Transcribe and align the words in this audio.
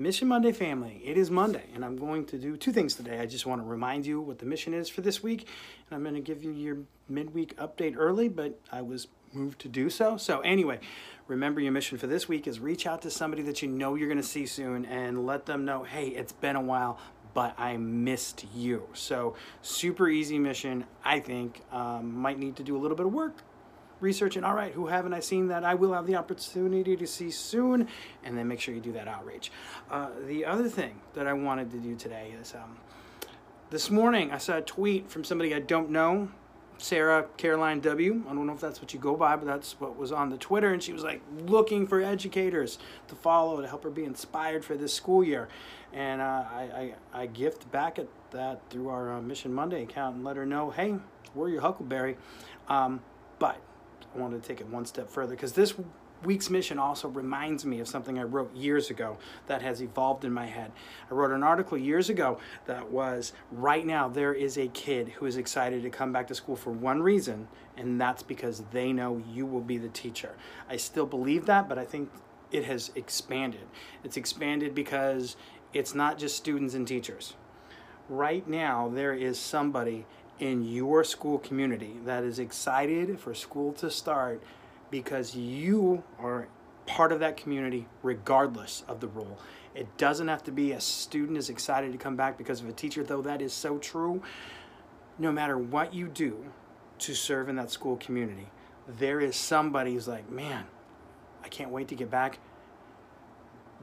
Mission 0.00 0.28
Monday 0.28 0.52
family, 0.52 1.02
it 1.04 1.18
is 1.18 1.28
Monday, 1.28 1.64
and 1.74 1.84
I'm 1.84 1.96
going 1.96 2.24
to 2.26 2.38
do 2.38 2.56
two 2.56 2.70
things 2.70 2.94
today. 2.94 3.18
I 3.18 3.26
just 3.26 3.46
want 3.46 3.60
to 3.60 3.66
remind 3.66 4.06
you 4.06 4.20
what 4.20 4.38
the 4.38 4.46
mission 4.46 4.72
is 4.72 4.88
for 4.88 5.00
this 5.00 5.24
week, 5.24 5.48
and 5.90 5.96
I'm 5.96 6.04
going 6.04 6.14
to 6.14 6.20
give 6.20 6.44
you 6.44 6.52
your 6.52 6.76
midweek 7.08 7.56
update 7.56 7.96
early, 7.98 8.28
but 8.28 8.60
I 8.70 8.80
was 8.80 9.08
moved 9.32 9.58
to 9.62 9.68
do 9.68 9.90
so. 9.90 10.16
So, 10.16 10.38
anyway, 10.42 10.78
remember 11.26 11.60
your 11.60 11.72
mission 11.72 11.98
for 11.98 12.06
this 12.06 12.28
week 12.28 12.46
is 12.46 12.60
reach 12.60 12.86
out 12.86 13.02
to 13.02 13.10
somebody 13.10 13.42
that 13.42 13.60
you 13.60 13.66
know 13.66 13.96
you're 13.96 14.06
going 14.06 14.22
to 14.22 14.22
see 14.22 14.46
soon 14.46 14.84
and 14.84 15.26
let 15.26 15.46
them 15.46 15.64
know, 15.64 15.82
hey, 15.82 16.06
it's 16.10 16.30
been 16.30 16.54
a 16.54 16.62
while, 16.62 17.00
but 17.34 17.58
I 17.58 17.76
missed 17.76 18.46
you. 18.54 18.84
So, 18.92 19.34
super 19.62 20.08
easy 20.08 20.38
mission, 20.38 20.84
I 21.04 21.18
think. 21.18 21.60
Um, 21.72 22.14
might 22.14 22.38
need 22.38 22.54
to 22.58 22.62
do 22.62 22.76
a 22.76 22.78
little 22.78 22.96
bit 22.96 23.06
of 23.06 23.12
work 23.12 23.42
researching, 24.00 24.44
all 24.44 24.54
right, 24.54 24.72
who 24.72 24.86
haven't 24.86 25.14
I 25.14 25.20
seen 25.20 25.48
that 25.48 25.64
I 25.64 25.74
will 25.74 25.92
have 25.92 26.06
the 26.06 26.16
opportunity 26.16 26.96
to 26.96 27.06
see 27.06 27.30
soon? 27.30 27.88
And 28.24 28.36
then 28.36 28.48
make 28.48 28.60
sure 28.60 28.74
you 28.74 28.80
do 28.80 28.92
that 28.92 29.08
outreach. 29.08 29.50
Uh, 29.90 30.08
the 30.26 30.44
other 30.44 30.68
thing 30.68 31.00
that 31.14 31.26
I 31.26 31.32
wanted 31.32 31.70
to 31.72 31.78
do 31.78 31.96
today 31.96 32.34
is 32.40 32.54
um, 32.54 32.78
this 33.70 33.90
morning 33.90 34.30
I 34.30 34.38
saw 34.38 34.58
a 34.58 34.62
tweet 34.62 35.10
from 35.10 35.24
somebody 35.24 35.54
I 35.54 35.60
don't 35.60 35.90
know. 35.90 36.30
Sarah 36.80 37.26
Caroline 37.36 37.80
W. 37.80 38.22
I 38.28 38.34
don't 38.34 38.46
know 38.46 38.52
if 38.52 38.60
that's 38.60 38.80
what 38.80 38.94
you 38.94 39.00
go 39.00 39.16
by, 39.16 39.34
but 39.34 39.46
that's 39.46 39.80
what 39.80 39.96
was 39.96 40.12
on 40.12 40.30
the 40.30 40.36
Twitter. 40.36 40.72
And 40.72 40.80
she 40.80 40.92
was 40.92 41.02
like 41.02 41.20
looking 41.40 41.88
for 41.88 42.00
educators 42.00 42.78
to 43.08 43.16
follow 43.16 43.60
to 43.60 43.66
help 43.66 43.82
her 43.82 43.90
be 43.90 44.04
inspired 44.04 44.64
for 44.64 44.76
this 44.76 44.94
school 44.94 45.24
year. 45.24 45.48
And 45.92 46.20
uh, 46.20 46.44
I, 46.50 46.94
I, 47.12 47.22
I 47.22 47.26
gift 47.26 47.70
back 47.72 47.98
at 47.98 48.06
that 48.30 48.60
through 48.70 48.90
our 48.90 49.12
uh, 49.12 49.20
Mission 49.20 49.52
Monday 49.52 49.82
account 49.82 50.16
and 50.16 50.24
let 50.24 50.36
her 50.36 50.46
know, 50.46 50.70
hey, 50.70 50.94
we're 51.34 51.48
your 51.48 51.62
Huckleberry. 51.62 52.16
Um, 52.68 53.00
but 53.38 53.60
wanted 54.18 54.42
to 54.42 54.48
take 54.48 54.60
it 54.60 54.66
one 54.68 54.84
step 54.84 55.08
further 55.08 55.34
because 55.34 55.52
this 55.52 55.74
week's 56.24 56.50
mission 56.50 56.78
also 56.78 57.08
reminds 57.08 57.64
me 57.64 57.80
of 57.80 57.88
something 57.88 58.18
I 58.18 58.22
wrote 58.22 58.54
years 58.54 58.90
ago 58.90 59.18
that 59.46 59.62
has 59.62 59.80
evolved 59.80 60.24
in 60.24 60.32
my 60.32 60.46
head. 60.46 60.72
I 61.10 61.14
wrote 61.14 61.30
an 61.30 61.42
article 61.42 61.78
years 61.78 62.10
ago 62.10 62.38
that 62.66 62.90
was 62.90 63.32
right 63.52 63.86
now 63.86 64.08
there 64.08 64.34
is 64.34 64.58
a 64.58 64.68
kid 64.68 65.08
who 65.10 65.26
is 65.26 65.36
excited 65.36 65.82
to 65.82 65.90
come 65.90 66.12
back 66.12 66.26
to 66.28 66.34
school 66.34 66.56
for 66.56 66.70
one 66.70 67.02
reason, 67.02 67.48
and 67.76 68.00
that's 68.00 68.22
because 68.22 68.64
they 68.72 68.92
know 68.92 69.22
you 69.32 69.46
will 69.46 69.60
be 69.60 69.78
the 69.78 69.88
teacher. 69.88 70.34
I 70.68 70.76
still 70.76 71.06
believe 71.06 71.46
that, 71.46 71.68
but 71.68 71.78
I 71.78 71.84
think 71.84 72.10
it 72.50 72.64
has 72.64 72.90
expanded. 72.94 73.66
It's 74.02 74.16
expanded 74.16 74.74
because 74.74 75.36
it's 75.72 75.94
not 75.94 76.18
just 76.18 76.36
students 76.36 76.74
and 76.74 76.86
teachers. 76.86 77.34
Right 78.08 78.48
now, 78.48 78.88
there 78.88 79.12
is 79.12 79.38
somebody 79.38 80.06
in 80.38 80.64
your 80.64 81.04
school 81.04 81.38
community 81.38 81.96
that 82.04 82.24
is 82.24 82.38
excited 82.38 83.18
for 83.18 83.34
school 83.34 83.72
to 83.72 83.90
start 83.90 84.42
because 84.90 85.34
you 85.34 86.02
are 86.18 86.48
part 86.86 87.12
of 87.12 87.20
that 87.20 87.36
community 87.36 87.86
regardless 88.02 88.84
of 88.88 89.00
the 89.00 89.08
role. 89.08 89.38
It 89.74 89.96
doesn't 89.96 90.28
have 90.28 90.42
to 90.44 90.52
be 90.52 90.72
a 90.72 90.80
student 90.80 91.38
is 91.38 91.50
excited 91.50 91.92
to 91.92 91.98
come 91.98 92.16
back 92.16 92.38
because 92.38 92.60
of 92.60 92.68
a 92.68 92.72
teacher, 92.72 93.04
though 93.04 93.22
that 93.22 93.42
is 93.42 93.52
so 93.52 93.78
true. 93.78 94.22
No 95.18 95.30
matter 95.30 95.58
what 95.58 95.92
you 95.92 96.08
do 96.08 96.46
to 97.00 97.14
serve 97.14 97.48
in 97.48 97.56
that 97.56 97.70
school 97.70 97.96
community, 97.96 98.48
there 98.86 99.20
is 99.20 99.36
somebody 99.36 99.94
who's 99.94 100.08
like, 100.08 100.30
man, 100.30 100.64
I 101.44 101.48
can't 101.48 101.70
wait 101.70 101.88
to 101.88 101.94
get 101.94 102.10
back 102.10 102.38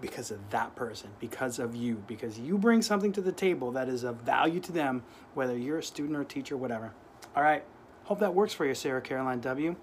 because 0.00 0.30
of 0.30 0.50
that 0.50 0.74
person, 0.74 1.10
because 1.20 1.58
of 1.58 1.74
you, 1.74 2.02
because 2.06 2.38
you 2.38 2.58
bring 2.58 2.82
something 2.82 3.12
to 3.12 3.20
the 3.20 3.32
table 3.32 3.70
that 3.72 3.88
is 3.88 4.04
of 4.04 4.16
value 4.16 4.60
to 4.60 4.72
them, 4.72 5.02
whether 5.34 5.56
you're 5.56 5.78
a 5.78 5.82
student 5.82 6.16
or 6.16 6.22
a 6.22 6.26
teacher, 6.26 6.56
whatever. 6.56 6.92
All 7.36 7.42
right. 7.42 7.64
Hope 8.04 8.18
that 8.20 8.34
works 8.34 8.52
for 8.52 8.66
you, 8.66 8.74
Sarah 8.74 9.00
Caroline 9.00 9.40
W. 9.40 9.76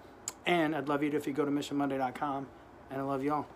And 0.46 0.76
I'd 0.76 0.88
love 0.88 1.04
you 1.04 1.10
to 1.12 1.18
if 1.18 1.26
you 1.28 1.34
go 1.34 1.46
to 1.46 1.52
missionmonday.com. 1.52 2.48
And 2.90 3.00
I 3.00 3.04
love 3.04 3.24
you 3.24 3.34
all. 3.34 3.48